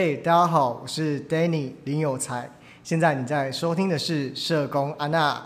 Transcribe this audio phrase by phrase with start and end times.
[0.00, 2.48] 嘿，大家好，我是 Danny 林有才。
[2.84, 5.44] 现在你在收听的是社工安娜。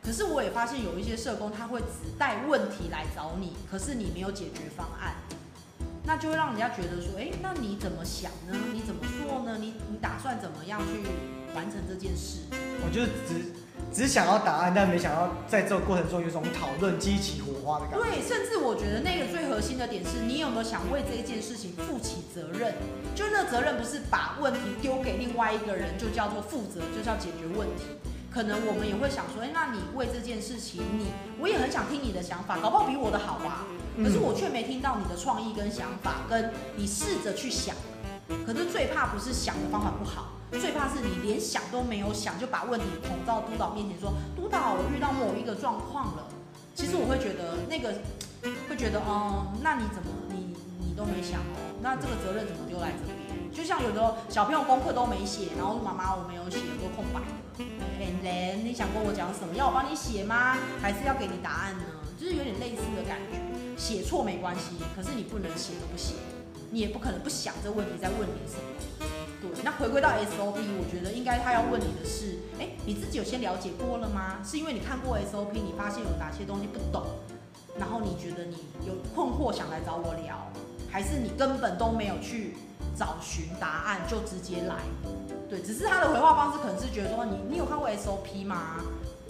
[0.00, 5.16] 可是我也发现有一些社工他会只带问题来找你，可是你没有解决方案，
[6.04, 8.54] 那就会让人家觉得说，哎，那你怎么想呢？
[8.72, 9.58] 你怎么做呢？
[9.58, 11.02] 你你打算怎么样去
[11.52, 12.42] 完成这件事？
[12.52, 13.52] 我就是只。
[13.92, 18.04] 只想要答案，但没想到在这个过程中有种讨论激起火花的感觉。
[18.04, 22.74] 对，甚至我觉得那个最核心的点是你有没有想为这一件事情负起责任？
[23.14, 27.84] 就那责任不是把问题丢给另外一个人，就叫做负责，就叫解决问题。
[28.30, 31.06] 可能我们也会想说，哎，那你为这件事情，你
[31.40, 33.66] 我也很想听你的想法，搞不好比我的好啊？
[33.96, 37.74] 可是我却没听到你的创意跟想法，跟你试着去想。
[38.46, 40.32] 可是最怕不是想的方法不好。
[40.52, 46.24] 最怕是你连想都没有想，就把问题捅到督导面前说，督导，我遇到某一个状况了。
[46.74, 47.92] 其实我会觉得那个
[48.68, 51.76] 会觉得，哦、嗯，那你怎么你你都没想哦？
[51.82, 53.52] 那这个责任怎么丢来这边？
[53.52, 57.64] 就像有的小朋友功课都没写，然后妈妈我没有写，都空白的。
[58.00, 59.54] And then 你想跟我讲什么？
[59.54, 60.56] 要我帮你写吗？
[60.80, 61.84] 还是要给你答案呢？
[62.16, 63.36] 就是有点类似的感觉。
[63.76, 66.14] 写错没关系，可是你不能写都不写，
[66.70, 68.62] 你也不可能不想这问题再问你什么。
[69.40, 74.42] 对，那回归到 SOP，我觉得应该他要问你的是，哎，你自己有先了解过了吗？
[74.44, 77.06] 是因为你看过 SOP，你发现有哪些东西不懂，
[77.78, 80.50] 然后你觉得你有困惑想来找我聊，
[80.90, 82.56] 还是你根本都没有去
[82.96, 84.76] 找寻答案就直接来？
[85.48, 88.82] 对，只是他的回话方式可能是觉得说你你有看过 SOP 吗？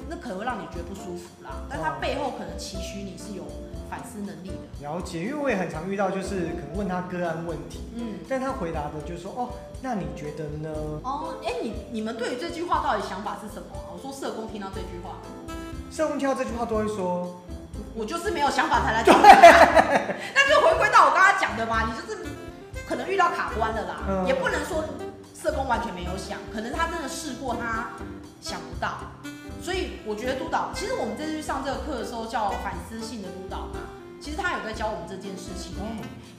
[0.08, 3.44] 那可能会让你觉得不舒服啦，但他背后可能期许你是有。
[3.88, 9.50] 反思能力的了解，因为我也很常遇到，就是可能问他个案问题，嗯，但他回答的就是说，哦，
[9.82, 10.70] 那你觉得呢？
[11.02, 13.68] 哦，哎，你你们对于这句话到底想法是什么？
[13.92, 15.16] 我说社工听到这句话，
[15.90, 17.40] 社工听到这句话都会说，
[17.94, 19.22] 我就是没有想法才来找你。
[20.34, 22.26] 那就回归到我刚刚讲的嘛，你就是
[22.86, 24.84] 可能遇到卡关了啦，嗯，也不能说
[25.34, 27.90] 社工完全没有想，可能他真的试过，他
[28.40, 28.98] 想不到。
[29.62, 33.80] 所以我觉得督导，其实我们这次去上这个课的时候叫反思性的督导嘛，
[34.20, 35.72] 其实他有在教我们这件事情。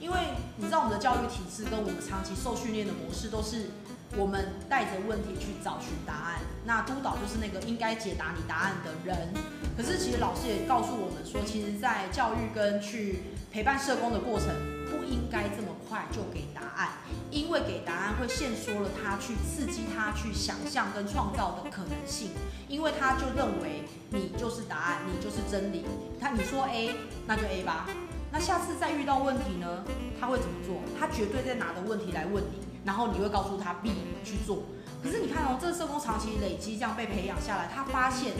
[0.00, 0.16] 因为
[0.56, 3.70] 你知道我们的教育体制跟我们长期受训练的模式都是，
[4.16, 9.28] 我们带着问题去找寻答案，那督导就是那个应该解答你答案的人。
[9.76, 13.20] 可是其实老师也告诉我们说，其实，在教育跟去
[13.52, 14.48] 陪伴社工的过程，
[14.90, 16.88] 不应该这么快就给答案，
[17.30, 22.30] 因为给答案会限缩了他去刺激他去想象跟创造的可能性，
[22.68, 25.84] 因为他就认为你就是答案，你就是真理。
[26.20, 26.94] 他你说 A，
[27.26, 27.88] 那就 A 吧。
[28.32, 29.84] 那下次再遇到问题呢？
[30.20, 30.82] 他会怎么做？
[30.98, 33.92] 他绝对在拿着问题来问你，然后你会告诉他 B
[34.24, 34.62] 去做。
[35.02, 38.34] 可是你看哦，这个社工长期累积这样被培养下来，他发现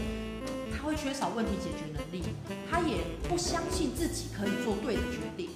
[0.70, 2.22] 他会缺少问题解决能力，
[2.70, 5.50] 他也不相信自己可以做对的决定。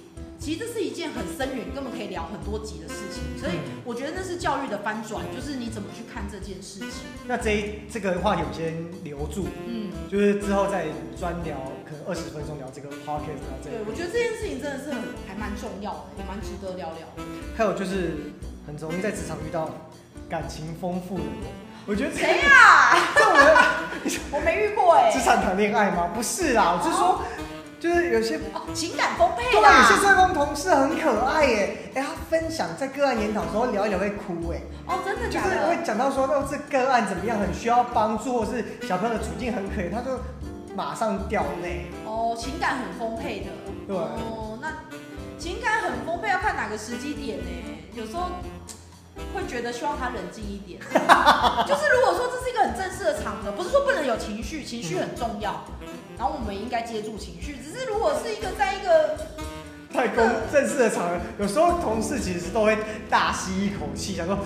[0.45, 3.23] 其实这是一件很深远，根本可以聊很多集的事情。
[3.35, 7.09] 所以我觉得那是教育的翻转，就是你怎么去看这件事情。
[7.25, 10.85] 那这一这个话题我先留住，嗯，就是之后再
[11.17, 13.77] 专聊，可能二十分钟聊这个 podcast 聊这个。
[13.77, 17.25] 对，我觉得这件事情真的是很还蛮重要的，也蛮值得聊聊。
[17.57, 18.13] 还有就是
[18.67, 19.73] 很容易在职场遇到
[20.29, 21.49] 感情丰富的人，
[21.87, 22.93] 我觉得谁呀？
[23.15, 23.47] 这种人
[24.29, 25.09] 我没遇过哎。
[25.17, 26.11] 职场谈恋爱吗？
[26.13, 27.19] 不是啦，我是说。
[27.85, 35.53] 就是有些、哦、情感丰沛对，有些社工同事很可爱耶，哎，他分享在个案研讨的时候聊一聊会哭哎，哦，真的假的？
[35.53, 40.19] 就是会讲到说，哦，这个案怎么样，很需要帮助，或是小朋友的处境很可怜，他就
[40.75, 41.85] 马上掉泪。
[42.05, 43.51] 哦，情感很丰沛的。
[43.87, 43.95] 对。
[43.95, 44.73] 哦，那
[45.37, 47.45] 情感很丰沛要看哪个时机点呢？
[47.93, 48.31] 有时候。
[49.35, 50.79] 会觉得希望他冷静一点，
[51.67, 55.65] 就是如果说这是一个很正式的场合，不是说不能有情绪，情绪很重要，
[56.17, 57.57] 然后我们应该接住情绪。
[57.57, 59.17] 只是如果是一个在一个
[59.93, 62.77] 太公正式的场合，有时候同事其实都会
[63.09, 64.39] 大吸一口气，想说，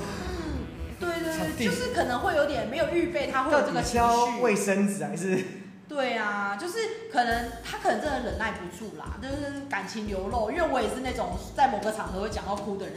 [1.00, 4.42] 对对对，就是可能会有点没有预备，他会有这个情绪。
[4.42, 5.46] 卫生纸还是？
[5.90, 6.78] 对啊，就是
[7.12, 10.52] 可能他可能真的忍耐不住啦，就是感情流露。
[10.52, 12.96] 因为我也是那种在某个场合会讲到哭的人，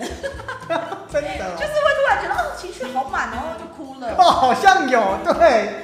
[1.11, 4.15] 真的，就是会突然觉得哦情绪好满，然后就哭了。
[4.19, 5.83] 哦，好像有，对，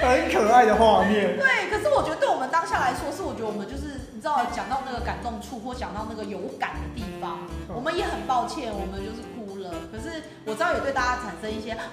[0.00, 1.36] 很可爱的画面。
[1.38, 9.70] 对，可是我觉得对我们当下来说，是我觉得我们就是你知道讲到那个感动处或讲到那个有感的地方，我们也很抱歉，我们就是哭了。
[9.92, 11.84] 可是我知道也对大家产生一些，啊，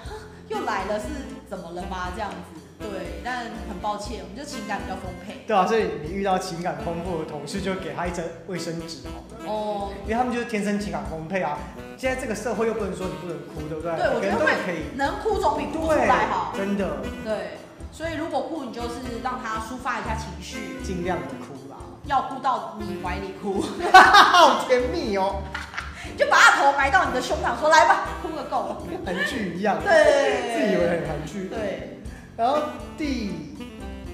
[0.48, 1.08] 又来了是
[1.50, 2.08] 怎么了吗？
[2.16, 2.63] 这样子。
[2.92, 5.44] 对，但很抱歉，我们就情感比较丰沛。
[5.48, 9.52] 对啊，所以你遇到情感丰富的同事，就给他一张卫生纸好了。
[9.52, 9.90] 哦。
[10.04, 11.58] 因为他们就是天生情感丰沛啊。
[11.98, 13.96] 现在这个社会又不能说你不能哭，对不对？
[13.96, 14.96] 对，我觉得会可以。
[14.96, 16.54] 能哭总比哭出来好。
[16.56, 16.98] 真的。
[17.24, 17.58] 对，
[17.92, 21.78] 所以如果哭，你就是让他抒发一下情绪，尽量的哭啦。
[22.06, 23.64] 要哭到你怀里哭，
[23.94, 25.42] 好甜蜜哦。
[26.18, 28.76] 就把他头埋到你的胸膛，说来吧，哭个够。
[29.06, 31.46] 韩剧一样，对，自以为很韩剧。
[31.46, 32.03] 对。
[32.36, 32.58] 然后
[32.98, 33.32] 第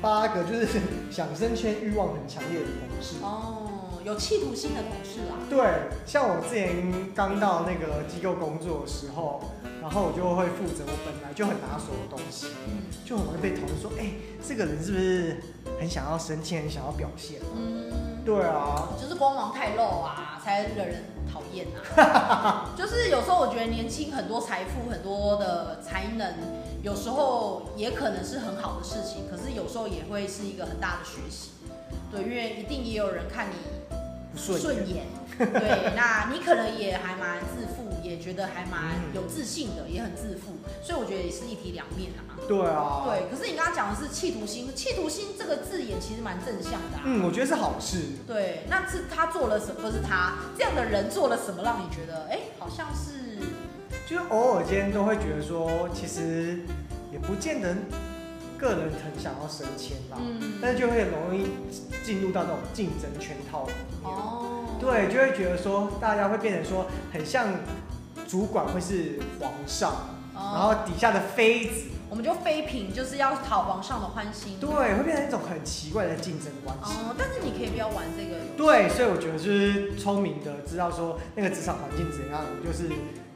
[0.01, 0.67] 八个就是
[1.11, 3.15] 想升迁欲望很强烈的同事。
[3.21, 5.35] 哦，有企图心的同事啦。
[5.49, 9.41] 对，像我之前刚到那个机构工作的时候，
[9.81, 12.47] 然后我就会负责我本来就很拿手的东西，
[13.05, 14.11] 就很容易被同事说，哎，
[14.45, 15.37] 这个人是不是
[15.79, 17.39] 很想要升迁，很想要表现？
[17.55, 22.71] 嗯，对啊，就是光芒太露啊，才惹人讨厌啊。
[22.77, 26.33] 就是有时候我觉得年轻很多财富，很多的才能，
[26.81, 31.49] 有时候也可能是很好的事情，可是有时候也会是一个很大的学习。
[32.11, 33.53] 对，因为一定也有人看你
[34.33, 35.05] 不顺眼。
[35.37, 42.35] 对， 那你可能也还蛮自负，也觉得还蛮有自信的，也很自负，所以我觉得也是一体两面啊。
[42.47, 43.03] 对啊。
[43.05, 47.03] 对，可是你刚刚讲的是企图心，企图心这个字眼其实蛮正向的啊。
[47.05, 48.03] 嗯，我觉得是好事。
[48.25, 49.81] 对，那是他做了什么？
[49.81, 53.28] 不是他这样的人做了什么，让你觉得哎，好像是，
[54.09, 56.61] 就是偶尔间都会觉得说，其实
[57.11, 57.75] 也不见得
[58.57, 61.49] 个人很想要升迁啦，嗯，但是就会容易
[62.03, 64.11] 进入到那种竞争圈套里面。
[64.11, 64.65] 哦。
[64.79, 67.49] 对，就会觉得说，大家会变成说，很像
[68.27, 69.91] 主管会是皇上，
[70.33, 74.57] 哦、然后底下的妃子，我们就妃嫔，就是要讨皇上的欢心。
[74.59, 76.95] 对，会变成一种很奇怪的竞争关系。
[76.95, 78.37] 哦，但是你可以不要玩这个。
[78.57, 82.89] 对，所以我觉得就是聪明的知道说那个职场环境怎样，就是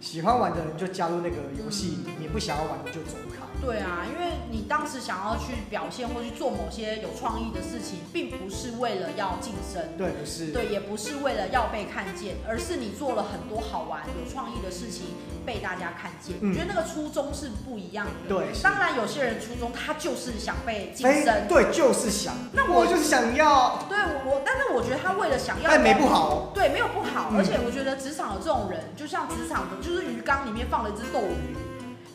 [0.03, 3.52] 喜欢玩的人就加入那个游戏，嗯、你不想要玩的就走开。
[3.63, 15.15] 对啊，因为你当时想要去表现或去做某些有创意的事情，并不是为了要晋升，对，不是，对，也不是为了要被看见，而是你做了很多好玩、有创意的事情
[15.45, 16.35] 被大家看见。
[16.53, 18.11] 觉得那个初衷是不一样的。
[18.27, 22.33] 对，当然有些人初衷他就是想被晋升，对，就是想。
[22.51, 23.79] 那我，我就是想要。
[23.87, 26.51] 对，我，但是我觉得他为了想要，但没不好。
[26.53, 31.55] 对，没有不好，嗯、而且我觉得职场有这种人，就像职场的，就是鱼缸里面放了一只斗鱼。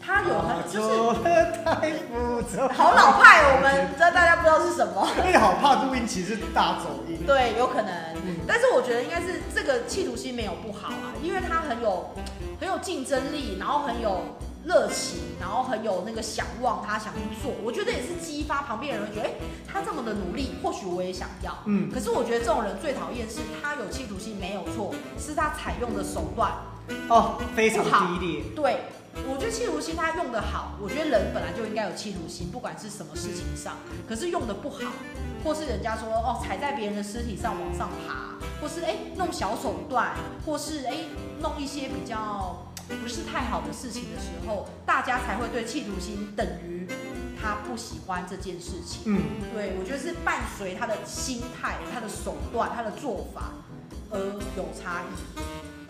[0.09, 5.07] 他有很就是太复杂，好老派，我们知道大家不知道是什么。
[5.21, 7.19] 因为好怕录音，其实是大走音。
[7.27, 7.93] 对，有可能。
[8.47, 12.15] 但是我觉得应该是这个企图心没有不好啊，因为他很有
[12.59, 17.53] 很有竞争力，然后很有热情，然后很有那个想望，他想去做。
[17.63, 19.33] 我觉得也是激发旁边人会觉得，哎，
[19.71, 21.53] 他这么的努力，或许我也想要。
[21.67, 21.91] 嗯。
[21.93, 26.51] 可是我觉得这种人最讨厌是他有企图心没有错，是他采用的手段
[27.11, 27.85] 哦非常
[28.19, 28.43] 低劣。
[28.57, 28.81] 对。
[29.27, 33.77] 我觉得企图心他用得好，我觉得人本来就应该有企图心，不管是什么事情上。
[34.09, 34.81] 可是用得不好，
[35.45, 40.97] 或是人家说哦踩在别人的尸体上往上爬，或是哎弄小手段，或是哎
[41.41, 46.87] 弄一些比较不是太好的事情的时候，大家才会对企图心等于
[47.41, 49.03] 他不喜欢这件事情。
[49.07, 49.23] 嗯，
[49.55, 53.53] 对，我觉得是伴随他的心态、他的手段、他的做法
[54.11, 54.19] 而
[54.57, 55.39] 有差异。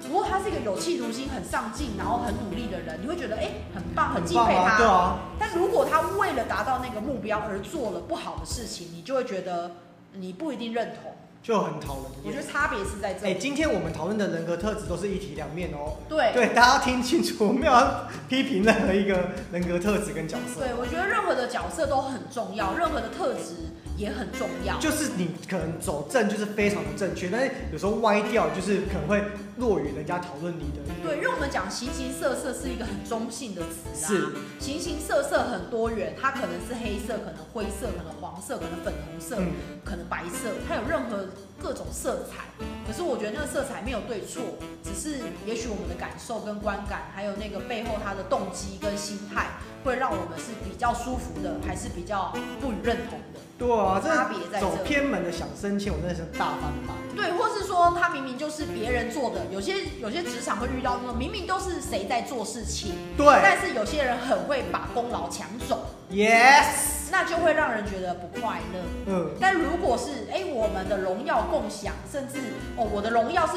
[0.06, 4.76] 如果他是一个有气如心、很上进，然后很努力的人，你会觉得哎、欸，很棒，很敬佩他。
[4.76, 5.18] 对啊。
[5.38, 9.72] 但如果他为了达到那个目标而做了不好的事情，你就会觉得
[10.12, 11.12] 你不一定认同，
[11.42, 12.04] 就很讨厌。
[12.24, 13.32] 我觉得差别是在这里。
[13.32, 15.96] 哎、欸，今天我们讨论的人格特质都是一体两面哦。
[16.08, 16.30] 对。
[16.32, 20.60] 对，大家听清楚，没有要批评任何一个人格特质跟角色。
[20.60, 23.74] 对，我觉得任何的角色都很重要，任何的特质。
[23.98, 29.20] 也很重要，就是你可能走正就是非常的正确，但是有时候歪掉就是可能会
[29.56, 30.78] 落于人家讨论你的。
[31.02, 34.28] 对，因为我们讲形形色色是一个很中性的词啊，是
[34.60, 39.50] 形形色色很多元，它可能是黑色，可能灰色，可能黄色，可能粉红色，嗯、
[39.84, 41.26] 可能白色，它有任何
[41.60, 42.46] 各种色彩。
[42.86, 53.40] 可是我觉得那个色彩没有对错，只是也许我们的感受跟观感，还有那个背后它的动机跟心态，会让我们是比较舒服的，还是比较不予认同的。
[53.58, 54.66] 对啊，差别在这。
[54.66, 56.96] 走偏门的想升迁，我真的是大翻版。
[57.16, 68.80] 对，或是说他明明就是别人做的，有些有些职场会遇到那种明明都是谁在做事情，对，但是有些人很会把功劳抢走，yes，那就会让人觉得不快乐。
[69.06, 72.38] 嗯，但如果是哎，我们的荣耀共享，甚至
[72.76, 73.54] 哦，我的荣耀是。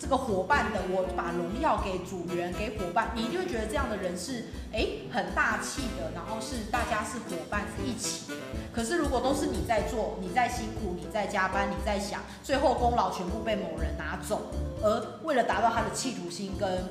[0.00, 8.34] 这个伙伴的，我把荣耀给组员，给伙伴，你一定会觉得这样的人是哎很大气的，然后是大家是伙伴是一起的。
[8.72, 14.50] 可是如果都是你在做，你在辛苦，你在加班，你在想，最后功劳全部被某人拿走，
[14.82, 16.82] 而为了达到他的企图心跟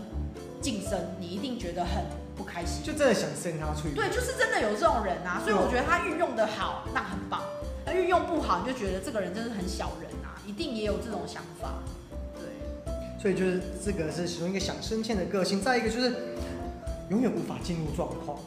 [0.62, 2.06] 晋升，你一定觉得很
[2.38, 3.96] 不开心，就真的想升他出去。
[3.96, 7.42] 对，就是真的有这种人啊，所以我觉得他运用的好，那很棒；
[7.84, 11.74] 他运用不好，你就觉得这个人真的很小人啊，一定也有这种想法。
[13.22, 16.36] 所以就是这个是其中一个想升迁的个性，再一个就是
[17.10, 18.38] 永远无法进入状况，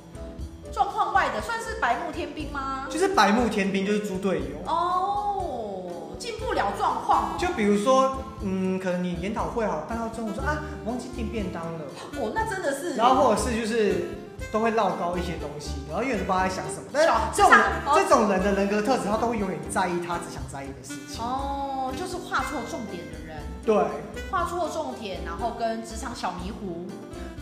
[0.72, 2.86] 状况外的算是白目天兵吗？
[2.88, 7.36] 就是白目天兵，就是猪队友哦，进不不了状况。
[7.38, 11.80] 就比如说，嗯，可能你研讨会好，办到中午说啊，忘记订便当了。
[12.20, 12.94] 哦，那真的是。
[12.94, 14.04] 然后或者是就是
[14.52, 16.84] 都会唠叨一些东西，然后永远都不知道在想什么。
[16.92, 17.52] 但是这种
[17.94, 21.24] 这种人的人格特质，他都会永远在意他只想在意的事情。
[21.24, 23.21] 哦，就是画错重点的人。
[23.64, 23.84] 对。
[24.30, 26.86] 画错重点，然后跟职场小迷糊。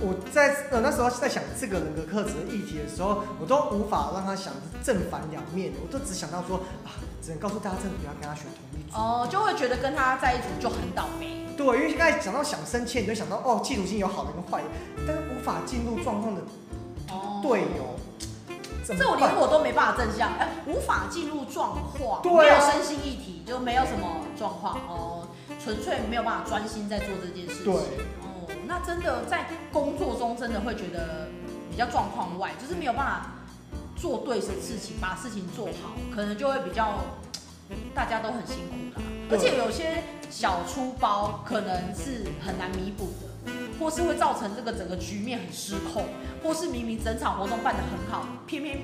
[0.02, 8.96] 我在呃那时候在想这个人格特质的议题的时候，我都无法让他想正反两面，我都只想到说啊，只能告诉大家，真的不要跟他选同一组。
[8.96, 11.46] 哦，就会觉得跟他在一组就很倒霉。
[11.54, 14.68] 对，因为刚才讲到想升迁，你就想到哦，嫉妒心有好的跟坏的，
[15.06, 16.40] 但是无法进入状况的
[17.42, 17.84] 队友，
[18.86, 25.28] 这我连我都没办法正向，哎，无法进入状况，没有身心一体，就没有什么状况哦，
[25.62, 27.72] 纯粹没有办法专心在做这件事情。
[27.72, 27.82] 对。
[28.66, 31.28] 那真的在工作中，真的会觉得
[31.70, 33.32] 比较状况外，就是没有办法
[33.96, 37.00] 做对的事情，把事情做好，可能就会比较
[37.92, 39.02] 大家都很辛苦啦。
[39.28, 46.04] 而且有些小出包，可能是很难弥补的，或是会造成这个整个局面很失控，
[46.42, 48.78] 或是明明整场活动办得很好，偏偏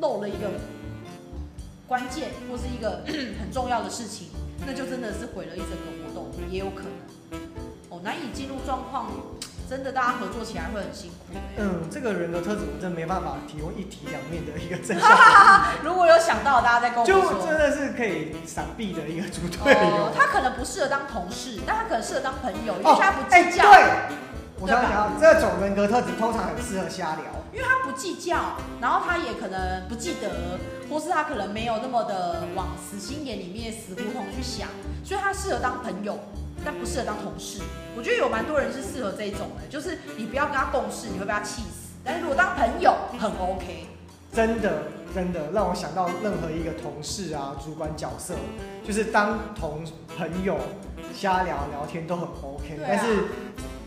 [0.00, 0.50] 漏了一个
[1.86, 3.04] 关键或是一个
[3.38, 4.28] 很重要的事情，
[4.66, 7.40] 那就真的是毁了一整个活动，也有可能。
[7.88, 9.10] 哦难以进入状况，
[9.68, 11.34] 真的大家合作起来会很辛苦。
[11.58, 15.08] 嗯，这个人的特质我真的没办法提供一体两面的一个正向。
[15.82, 17.20] 如果有想到，大家再跟我说。
[17.20, 20.12] 就真的是可以闪避的一个组队哦。
[20.16, 23.68] 他可能不适合当同事，但他可能适合当朋友，因为他不计较。
[23.68, 24.16] 哦欸、对，
[24.60, 30.58] 我想想，这种人格特质通常很适合瞎聊，因为他不计较，然后他也可能不记得，
[30.90, 34.68] 或是他可能没有那么的往死心眼里面、死胡同去想，
[35.02, 36.18] 所以他适合当朋友。
[36.62, 37.62] 但不适合当同事，
[37.96, 41.96] 我觉得有蛮多人是适合这一种的，就是你不要跟他共事，你会被他气死。
[42.04, 43.86] 但是如果当朋友，很 OK。
[44.30, 44.82] 真的，
[45.14, 48.34] 真的让我想到任何一个同事啊、主管角色，
[48.86, 49.82] 就是当同
[50.18, 50.58] 朋友
[51.14, 52.76] 瞎聊聊天都很 OK。
[52.76, 53.24] 啊、但是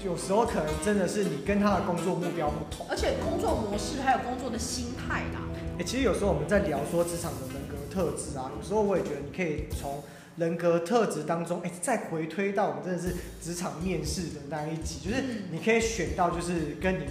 [0.04, 5.42] 有时候可能真的是你跟他的工作目标不同，而且工作模式还有工作的心态啦。
[5.76, 10.04] 哎、欸，其实有时候我们在聊说职场的人格特质啊，有时候我也觉得你可以从。
[10.36, 17.06] 人格特质当中，哎、欸，再回推到我们真的是职场面试的那一集，就是你可以选到就是跟你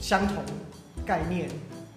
[0.00, 0.42] 相同
[1.04, 1.46] 概念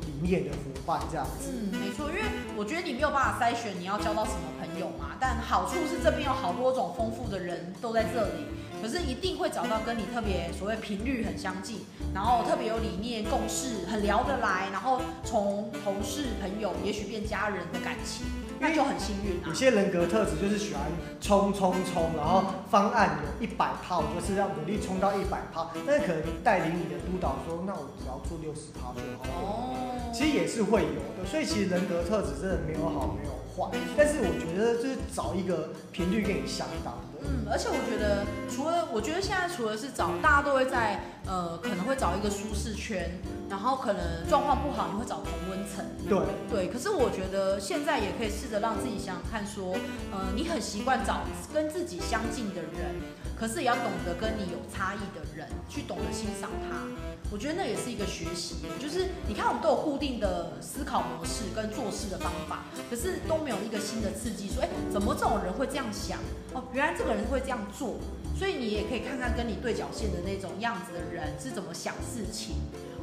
[0.01, 1.53] 理念的伙伴这样子。
[1.53, 2.23] 嗯，没错，因为
[2.57, 8.43] 我觉得你没有办法筛选你要交到什么朋友嘛，但好处是这边有好多种丰富的人都在这里，
[8.81, 11.81] 可是一定会找到跟你特别所谓频率很相近，
[12.13, 18.25] 然后特别有理念共识，很聊得来，然后从同事朋友也许变家人的感情。
[18.63, 19.47] 那就很幸运啊！
[19.47, 20.83] 有些人格特质就是喜欢
[21.19, 25.71] 冲冲冲，然后方案有一百趴，我就是要努力冲到一百趴。
[25.83, 29.25] 但是可能带领你的督导说，那我只要做六十趴就好。
[29.41, 31.25] 哦，其实也是会有的。
[31.25, 37.10] 所以其实人格特质真的没有好没有坏，但是我觉得就是找一个频率跟你相当的。
[37.23, 43.09] 嗯，而且我觉得除了，我觉得现在除了是找，大家都会在呃，可能会找一个舒适圈。
[43.49, 45.83] 然后可能状况不好，你会找同温层。
[46.07, 46.17] 对
[46.49, 49.75] 对，可是我觉得现在也可以试着让自己想想看，说，
[50.09, 51.19] 呃，你很习惯找
[51.53, 52.95] 跟自己相近的人，
[53.41, 56.85] 可是也要懂得跟你有差异的人，去懂得欣赏他。
[57.31, 66.19] 我觉得那也是一个学习，就是你看我们都有固定的思考模式跟做事的方法，可是都没有一个新的刺激，说，哎，怎么这种人会这样想？
[66.53, 67.95] 哦，原来这个人会这样做，
[68.37, 72.57] 所以你也可以看看跟你对角线的那种样子的人是怎么想事情。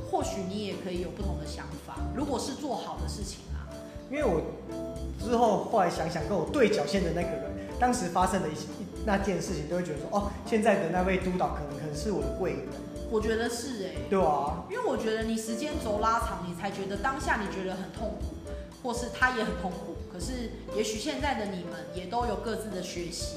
[0.09, 3.67] 或许你也可以有不同的想法，如果是做好的事情啊。
[4.09, 4.41] 因为我
[5.19, 8.55] 之后后来想想，跟我对角线的那个人，当时发生的一
[9.09, 12.61] 那件事情，都会觉得说，哦，现在的那位督导可能可能是我的贵人。
[13.11, 13.99] 我觉得是哎、欸。
[14.11, 14.63] 对啊。
[14.69, 18.37] 因为我觉得你时间轴拉长，你才觉得当下你觉得很痛苦，
[18.83, 19.97] 或是他也很痛苦。
[20.13, 23.37] 可是也许现在的你们也都有各自的学习。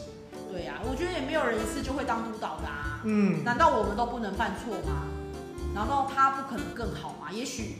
[0.51, 2.99] 对啊，我觉得也没有人一次就会当督导的啊。
[3.05, 3.41] 嗯。
[3.45, 5.07] 难道我们都不能犯错吗？
[5.73, 7.31] 难道他不可能更好吗？
[7.31, 7.75] 也许，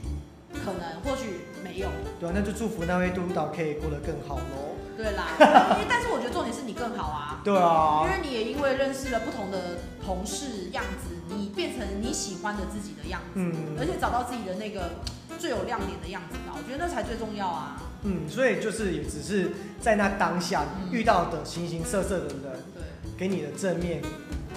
[0.64, 1.90] 可能，或许没有。
[2.22, 4.71] 对啊，那就祝福那位督导可以过得更好喽。
[4.98, 5.28] 对啦，
[5.76, 7.42] 因为但是我觉得重点是你更好啊。
[7.44, 8.04] 对啊。
[8.06, 13.40] 因为你也因为认识了不同的同事样子，你变成你喜欢的自己的样子。
[13.40, 13.76] 嗯。
[13.80, 14.92] 而且找到自己的那个
[15.40, 17.82] 最有亮点的样子吧，我觉得那才最重要啊。
[18.04, 22.84] 嗯，所以就是也只是在那当下遇到的形形色色的人，对，
[23.18, 24.02] 给你的正面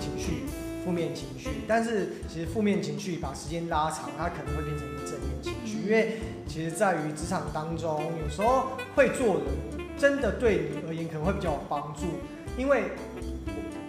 [0.00, 0.44] 情绪。
[0.84, 5.78] 负面情绪，但是其实负面情绪把时间拉长，它可能会变成一个正面情绪。
[5.80, 9.46] 因为其实在于职场当中，有时候会做人
[9.98, 12.02] 真的对你而言可能会比较有帮助。
[12.56, 12.92] 因为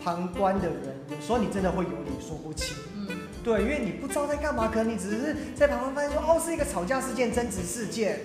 [0.03, 0.77] 旁观的人
[1.09, 2.75] 有时候你真的会有理说不清。
[2.95, 3.07] 嗯，
[3.43, 8.21] 对，因为你不知道在干嘛，可能你只是在旁边发现说，哦，是一个吵架事件、争执事件，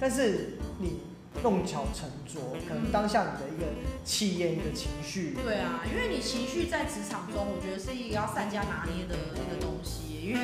[0.00, 1.00] 但是你
[1.42, 3.66] 弄巧成拙，可能当下你的一个
[4.04, 5.36] 气焰、一个情绪。
[5.44, 10.40] 对啊，因为你情绪在职场中，我觉得是一个要善加拿捏的一个东西，因为。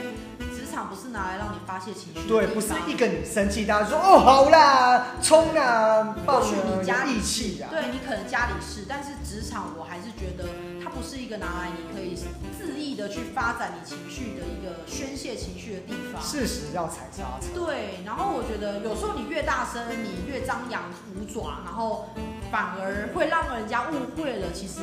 [0.69, 10.45] 职场不是拿来让你发泄情绪，对，不是一个你生气，大家说哦好啦，冲啊，或许你家里义气啊，对你可能家里是，但是职场我还是觉得
[10.85, 12.15] 它不是一个拿来你可以
[12.61, 16.21] 恣意的去发展你情绪的一个宣泄情绪的地方。
[16.21, 17.49] 事实要踩刹车。
[17.55, 20.83] 对，然后我觉得有时候你越大声，你越张扬
[21.17, 22.11] 五爪，然后
[22.53, 24.81] 反而会让人家误会了，其实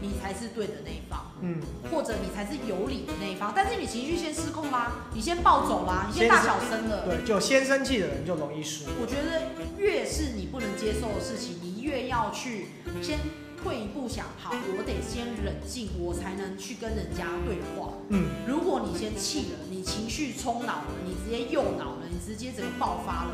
[0.00, 1.27] 你才是对的那一方。
[1.40, 8.86] 嗯，或者你才是有理的那一方，但是你情绪先失控啦，你先暴走啦，你先大小声了，对，就先生气的人就容易输。
[9.00, 12.68] 我觉得越是你不能接受的事情，你越要去
[13.02, 13.18] 先
[13.62, 17.92] 退一步想，好，我得先冷静，我才能去跟人家对话。
[18.08, 23.30] 嗯，如果你先气了，你情绪冲脑了，你直接右脑了，你直接整个爆发了，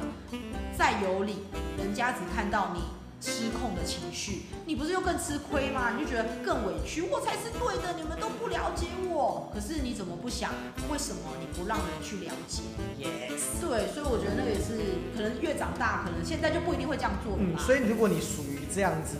[0.76, 1.36] 再有理，
[1.78, 2.80] 人家只看到你。
[3.24, 5.96] 失控的情绪，你不是又更吃亏吗？
[5.96, 9.50] 你就觉得更委屈，我才是对的，你们都不了解我。
[9.54, 10.52] 可是你怎么不想，
[10.90, 12.62] 为什么你不让人去了解
[13.00, 14.76] ？Yes，对，所以我觉得那个也是，
[15.16, 17.36] 可能越长大，可能现在就不一定会这样做。
[17.38, 19.16] 嗯，所以如果你属于这样子，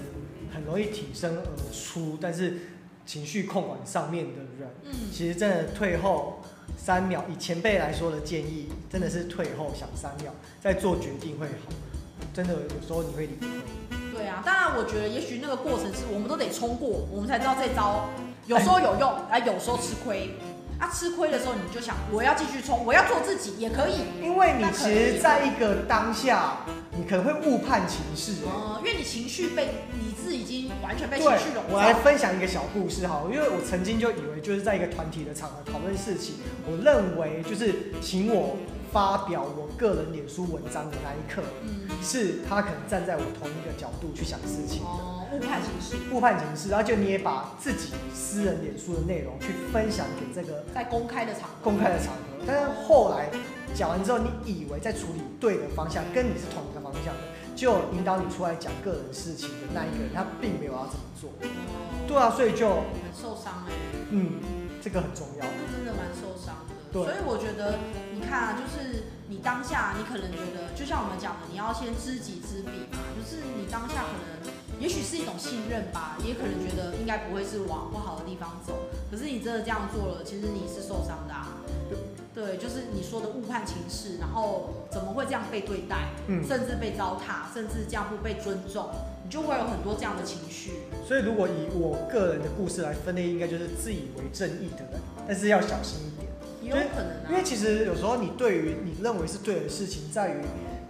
[0.53, 1.43] 很容易挺身而
[1.73, 2.59] 出，但是
[3.07, 6.43] 情绪控管上面的人，嗯，其实真的退后
[6.77, 11.73] 三秒，以前辈来说的建议，真的是退后想三秒再做决定会好。
[12.33, 13.94] 真的有时候你会理会。
[14.25, 18.09] 对啊，当然我觉得也许那个过程是我们都得冲过，我们才知道这招
[18.47, 20.35] 有时候有用，哎，有时候吃亏。
[20.77, 24.01] 啊，吃亏的时候你就想，我要继续冲，我要做自己也可以。
[24.21, 26.57] 因为你其实在一个当下，
[26.91, 28.43] 你可能会误判情势。
[28.45, 31.75] 嗯，因为你情绪被理智已经完全被情绪笼罩。
[31.75, 36.35] 我来分享一个小故事哈，因为我曾经就以为就是在一个团体的场合讨论事情，
[36.67, 38.57] 我认为就是请我。
[38.95, 53.29] 发表我个人脸书文章的那一刻，嗯，是他可能站在我同一个角度去想事情的，误判情势，误判情势，然后就你也把自己私人脸书的内容去分享给这个在公开的场合，公开的场合，但是后来
[53.75, 57.21] 讲完之后，你以为在处理对的方向，跟你是同一个方向的，
[57.57, 61.31] 就引导你出来讲个人事情的那一个人，他并没有要这么做，
[62.07, 63.73] 对啊，所以就很受伤哎，
[64.11, 64.39] 嗯，
[64.81, 65.43] 这个很重要，
[65.75, 67.83] 真的蛮受伤的，对，所以我觉得
[68.15, 68.23] 你。
[68.25, 73.05] 看啊，就是你当下，你可能觉得，就像我们讲的，你要先知己知彼嘛。
[73.13, 78.89] 就是你当下可能，也许是一种信任吧，也可能觉得应该不会是往不好的地方走。
[79.11, 81.61] 可是你真的这样做了，其实你是受伤的啊。
[82.35, 88.89] 对，就是你说的误判情势，然后怎么会这样被对待，嗯，甚至被糟蹋，甚至这样不被尊重，
[89.23, 90.73] 你就会有很多这样的情绪。
[91.07, 96.33] 所以，如果以我个人的故事来分类，应该就是自以为正义的人，但是要小心一点。
[96.69, 100.43] 有可能啊，因为其实有时候你对于你认为是对的事情，在于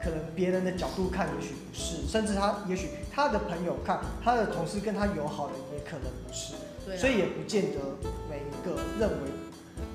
[0.02, 7.78] 可能别人的角度看也许不是，甚至他也许他的朋友看，他的同事跟他友好的也可能不是，对，所以也不见得
[8.28, 9.30] 每一个认为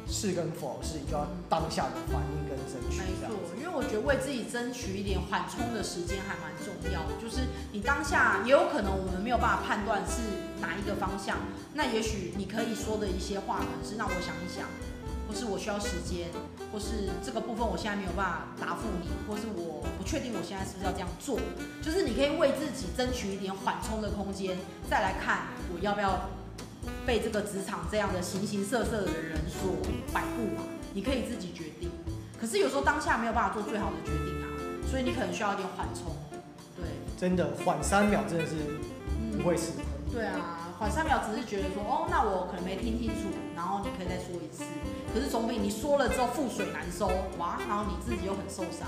[0.08, 3.02] 是跟否是，你就要当下的反应跟争取。
[3.02, 11.38] 没错，因为我觉得为自己争取一点缓冲的时间还蛮重要的，就是你当下也有可能我们没有办法判断是哪一个方向，
[11.76, 14.66] 那也许你可以说的一些话，可能是让我想一想。
[15.30, 16.28] 或是我需要时间，
[16.74, 21.40] 或是这个部分我现在没有办法答复你，或是我不确定我现在是不是要这样做，
[21.84, 24.58] 就是你可以为自己争取一点缓冲的空间，
[24.90, 26.28] 再来看我要不要
[27.06, 29.78] 被这个职场这样的形形色色的人所
[30.12, 30.66] 摆布嘛？
[30.96, 31.92] 你可以自己决定。
[32.42, 34.50] 可是有时候当下没有办法做最好的决定啊，
[34.90, 36.16] 所以你可能需要一点缓冲。
[36.76, 38.56] 对，真的缓三秒真的是
[39.38, 39.84] 不会吃亏。
[40.08, 40.66] 嗯，对啊。
[40.80, 43.28] 缓三秒只是觉得说，哦，那我可能没听清楚，
[43.60, 44.64] 然后你可以再说一次。
[45.14, 48.88] 可是总比你说了之后覆水难收，哇，然后你自己又很受伤，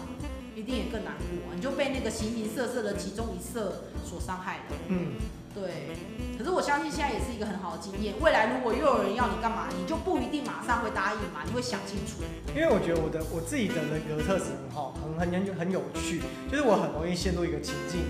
[0.55, 4.77] 一定也更难过，你就被那个形形色色的其中一色所伤害了。
[4.87, 5.19] 嗯，
[5.53, 5.97] 对。
[6.37, 12.23] 可是我相信现在也是一个很好的经验，未来如果又有人要你干嘛，你就不一定马上会答应嘛，你会想清楚。
[12.55, 18.01] 因为我觉得我的我自己的人格特质很好，很很很很有趣，就是我很容易陷入一个情境。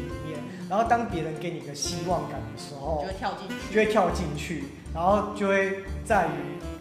[0.71, 6.31] 然后当别人给你一个希望感的时候，就会跳进去，就会跳进去，然后就会在于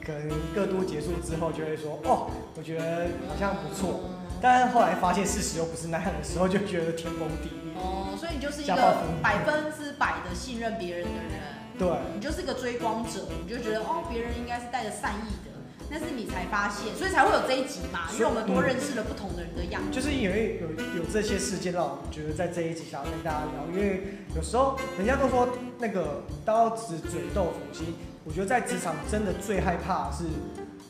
[0.01, 3.99] 可能各都结束之后，就会说哦，我觉得好像不错，
[4.41, 7.51] 但是后来发现事实又不是那样的时候，就觉得天崩地。
[7.51, 7.75] 裂。
[7.83, 11.41] 哦，所以你就是一个百分之百的信任别人的人，
[11.77, 15.50] 对，你就是个追光者，你就觉得哦，别人应该是带着善意的。
[15.91, 19.91] 但是你才发现，所以才会有这一集嘛，因为我们多认识了不同的人的样子。
[19.91, 25.49] 就是因为有有这些事件让我觉得在这一集想要跟大家聊，因为有时候人家都说
[25.79, 30.25] 那个刀子嘴豆腐心，我觉得在职场真的最害怕的是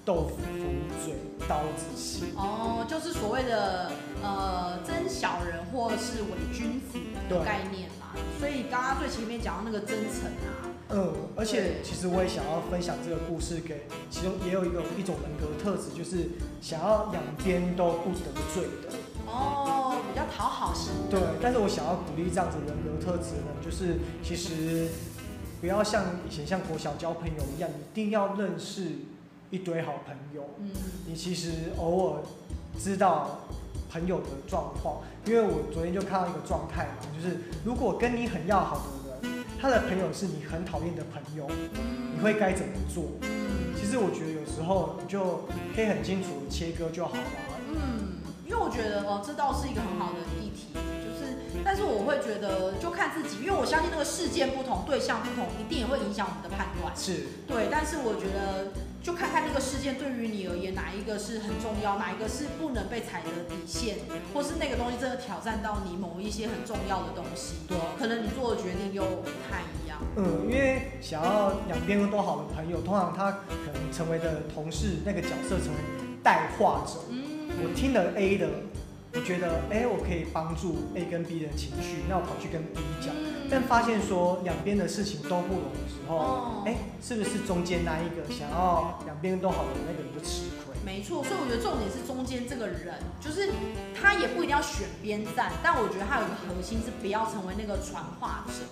[0.04, 0.36] 豆腐
[1.04, 1.14] 嘴
[1.48, 2.34] 刀子心。
[2.36, 3.90] 哦，就是所谓的
[4.22, 6.98] 呃真小人或是伪君子。
[7.30, 8.10] 的概念嘛。
[8.40, 10.66] 所以刚刚最前面讲到那个真诚啊。
[10.92, 18.92] 嗯，而且其实我也想要分享这个故事给，其中也有一个一种人格特质，就是想要两边都不得罪的。
[19.26, 20.92] 哦，比较讨好型。
[21.09, 24.88] 对，但是我想要鼓励这样子人格特质呢，就是其实
[25.61, 28.87] 不要像以前像国小交朋友一样，一定要认识
[29.50, 30.42] 一堆好朋友。
[30.59, 30.70] 嗯。
[31.07, 32.22] 你其实偶尔
[32.76, 33.42] 知道
[33.92, 38.99] 朋友的状况，因为我昨天就看到一个状态嘛，就是如果跟你很要好的。
[39.61, 41.46] 他的朋友是你很讨厌的朋友，
[42.14, 43.05] 你会该怎么做？
[43.77, 45.44] 其实我觉得有时候你就
[45.75, 47.20] 可以很清楚的切割就好了。
[47.68, 50.60] 嗯，因为我觉得哦，这倒是一个很好的议题，
[52.11, 56.92] 会觉得就看自己，因为我相信那个事件不同，对象不同，一定也会影响我们的判断。
[56.94, 58.75] 是，对，但是我觉得。
[59.03, 63.96] 就看看那个事件对于你而言哪一个是很重要，哪一个是不能被踩的底线，
[64.35, 67.55] 或是那个东西真的挑战到你某一些很重要的东西。
[67.66, 69.96] 对啊，可能你做的决定又不太一样。
[70.16, 75.81] 嗯，因为想要两边都好的朋友，通常他可能成为的同事那个角色成为
[76.23, 77.01] 代话者。
[77.09, 78.51] 嗯，我听了 A 的，
[79.12, 83.14] 我觉得哎，我可以帮助 A 跟 B 的情绪，那我跑去跟 B 讲。
[83.14, 90.73] 嗯但发现说两边的事情都不容的时候，哎、哦，是不是中间那一个想要两边都好的那个人就吃亏？
[90.87, 93.51] 没错，所以我觉得重点是中间这个人，就是
[93.92, 98.62] 他也不一定要选边站，但我觉得他有一个核心是不要成为那个传话者，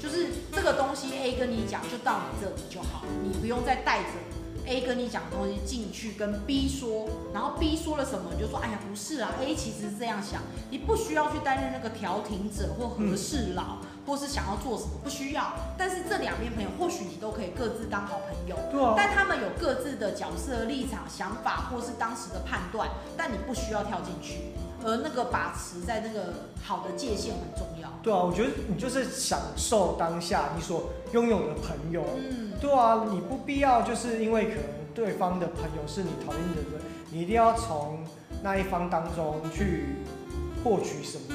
[0.00, 4.16] 就是这个东西 A 跟你讲就到你这里就好，你不用再带着。
[4.66, 15.52] A 跟你讲的东西进去跟 B 说，然后 B 说了什么你就说，哎呀不是啊，A 其实是这样想，你不需要去担任那个调停者或和事佬，嗯、或是想要做什么，不需要。
[15.76, 18.94] 但是这两边朋友或许你都可以各自当好朋友，对啊。
[18.96, 24.52] 但他们有各自的角色立场、想法或是当时的判断，但你不需要跳进去。
[24.84, 27.88] 而那个把持在那个好的界限很重要。
[28.02, 32.04] 对啊，我觉得你就是享受当下你所拥有的朋友。
[32.16, 34.64] 嗯，对啊，你不必要就是因为可能
[34.94, 38.04] 对方的朋友是你讨厌的人，你一定要从
[38.42, 39.96] 那一方当中去
[40.62, 41.34] 获取什么。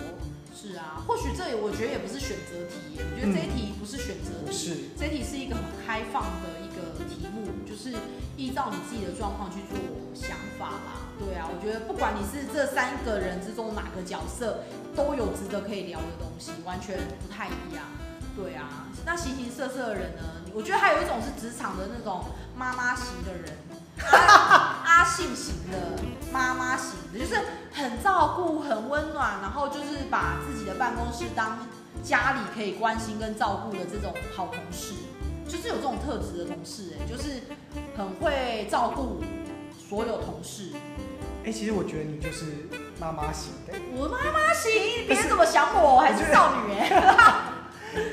[0.68, 7.96] 是啊，或许这里我觉得也不是选择题，我觉得这一题不是选择题，嗯、是这一题是一个很开放的一个题目，就是
[8.36, 9.80] 依照你自己的状况去做
[10.14, 11.08] 想法啦。
[11.18, 14.60] 对啊，我觉得不管你是这三个人之中哪个角色，
[14.94, 17.88] 都有值得可以聊的东西，完全不太一样。
[18.36, 20.22] 对啊，那形形色色的人呢？
[20.54, 22.26] 我觉得还有一种是职场的那种
[22.56, 23.56] 妈妈型的人，
[24.98, 25.78] 阿阿信型的
[26.32, 27.40] 妈妈型的，就是
[27.72, 31.60] 很照顾、很温暖，然后就是把自己的办公室当
[32.04, 34.96] 家里可以关心跟照顾的这种好同事，
[35.48, 37.44] 就是有这种特质的同事，哎，就是
[37.96, 39.22] 很会照顾
[39.88, 40.72] 所有同事。
[41.44, 42.68] 哎、欸，其实我觉得你就是
[43.00, 43.74] 妈妈型的。
[43.96, 44.72] 我妈妈型，
[45.08, 45.98] 别人怎么想我？
[45.98, 47.47] 我还是少女哎。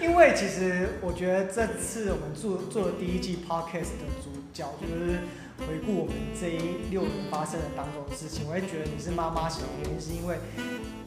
[0.03, 5.20] 因为其实我觉得这次我们做做的第一季 podcast 的主角，就是
[5.66, 8.49] 回顾我们这一六年发生的当中的事情。
[8.49, 10.37] 我也觉得你是妈妈型的原因，是因为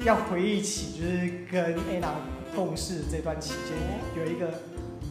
[0.05, 2.13] 要回忆起就是跟 Anna
[2.55, 3.77] 共事这段期间，
[4.15, 4.61] 有一个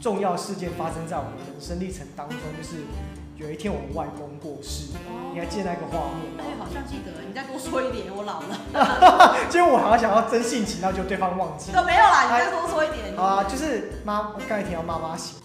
[0.00, 2.76] 重要事件发生在我们人生历程当中，就是。
[3.38, 4.92] 有一天我们外公过世，
[5.34, 6.40] 你还记得那个画面吗？
[6.40, 7.12] 哎，好像记得。
[7.26, 9.36] 你再多说一点，我老了。
[9.50, 11.70] 其 实我好像想要真性情，然后就对方忘记。
[11.70, 13.14] 都没有啦，你再多说一点。
[13.14, 15.36] 啊，就是妈，刚才提到妈妈型。